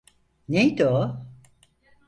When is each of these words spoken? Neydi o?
Neydi 0.49 0.85
o? 0.85 1.25